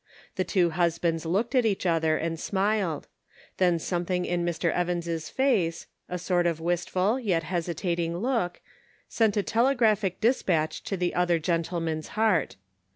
The 0.35 0.43
two 0.43 0.71
husbands 0.71 1.27
looked 1.27 1.53
at 1.53 1.63
each 1.63 1.85
other 1.85 2.17
and 2.17 2.39
smiled; 2.39 3.07
then 3.57 3.77
something 3.77 4.25
in 4.25 4.43
Mr. 4.43 4.71
Evans' 4.73 5.29
face, 5.29 5.85
a 6.09 6.17
sort 6.17 6.47
of 6.47 6.59
wistful, 6.59 7.19
yet 7.19 7.43
hesitating 7.43 8.17
look, 8.17 8.61
sent 9.07 9.37
a 9.37 9.43
tele 9.43 9.75
graphic 9.75 10.19
dispatch 10.19 10.81
to 10.85 10.97
the 10.97 11.13
other 11.13 11.37
gentleman's 11.37 12.07
heart. 12.17 12.55